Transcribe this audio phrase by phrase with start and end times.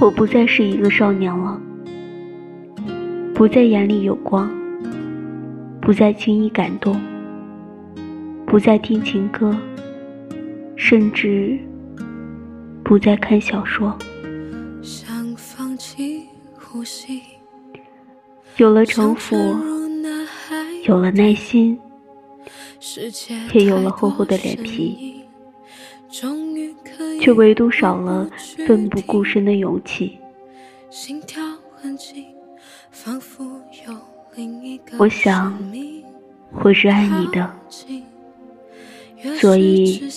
[0.00, 1.60] 我不再是一个少年了，
[3.34, 4.50] 不再眼里有光，
[5.78, 6.98] 不再轻易感动，
[8.46, 9.54] 不再听情歌，
[10.74, 11.58] 甚至
[12.82, 13.94] 不再看小说。
[18.56, 19.36] 有了城府，
[20.86, 21.78] 有了耐心，
[23.52, 25.20] 也有了厚厚的脸皮。
[27.20, 28.28] 却唯独少了
[28.66, 30.18] 奋不顾身的勇气。
[34.98, 35.56] 我想，
[36.64, 37.54] 我是爱你的，
[39.38, 40.10] 所以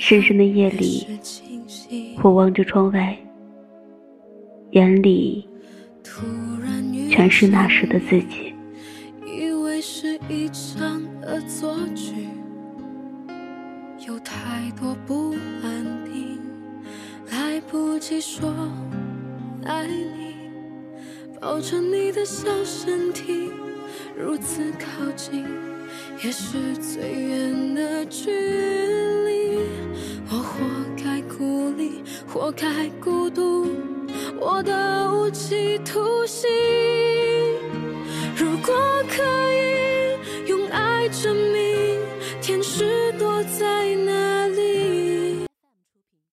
[0.00, 1.06] 深深的夜里，
[2.22, 3.16] 我望着窗外，
[4.70, 5.46] 眼里
[7.10, 8.54] 全是那时的自己。
[14.06, 15.15] 有太多不
[18.08, 18.48] 细说
[19.64, 20.36] 爱你
[21.40, 23.50] 抱着你的小身体
[24.16, 25.44] 如此靠近
[26.22, 29.58] 也是最远的距离。
[30.30, 30.64] 我活
[30.96, 33.66] 该孤立活该孤独
[34.38, 36.48] 我的无期徒刑
[38.36, 38.72] 如果
[39.08, 41.98] 可以用爱证明
[42.40, 43.85] 天使躲在